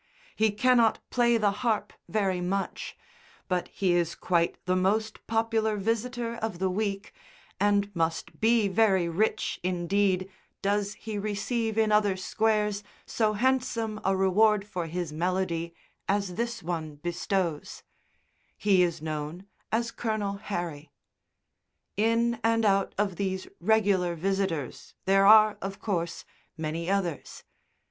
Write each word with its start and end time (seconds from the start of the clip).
He 0.35 0.49
cannot 0.49 0.97
play 1.11 1.37
the 1.37 1.51
harp 1.61 1.93
very 2.09 2.41
much, 2.41 2.97
but 3.47 3.67
he 3.67 3.93
is 3.93 4.15
quite 4.15 4.57
the 4.65 4.75
most 4.75 5.27
popular 5.27 5.77
visitor 5.77 6.37
of 6.37 6.57
the 6.57 6.71
week, 6.71 7.13
and 7.59 7.95
must 7.95 8.39
be 8.39 8.67
very 8.67 9.07
rich 9.07 9.59
indeed 9.61 10.27
does 10.63 10.95
he 10.95 11.19
receive 11.19 11.77
in 11.77 11.91
other 11.91 12.17
squares 12.17 12.83
so 13.05 13.33
handsome 13.33 14.01
a 14.03 14.15
reward 14.17 14.65
for 14.65 14.87
his 14.87 15.13
melody 15.13 15.75
as 16.09 16.33
this 16.33 16.63
one 16.63 16.95
bestows; 16.95 17.83
he 18.57 18.81
is 18.81 19.03
known 19.03 19.45
as 19.71 19.91
"Colonel 19.91 20.37
Harry." 20.37 20.89
In 21.95 22.39
and 22.43 22.65
out 22.65 22.95
of 22.97 23.17
these 23.17 23.47
regular 23.59 24.15
visitors 24.15 24.95
there 25.05 25.27
are, 25.27 25.59
of 25.61 25.77
course, 25.79 26.25
many 26.57 26.89
others. 26.89 27.43